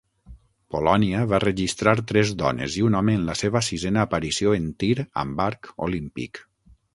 Polònia 0.75 1.19
va 1.33 1.39
registrar 1.43 1.93
tres 2.11 2.31
dones 2.39 2.77
i 2.79 2.85
un 2.87 2.97
home 3.01 3.15
en 3.19 3.27
la 3.27 3.35
seva 3.43 3.61
sisena 3.69 4.07
aparició 4.09 4.55
en 4.61 4.67
tir 4.85 4.91
amb 5.27 5.45
arc 5.47 5.71
olímpic. 5.91 6.43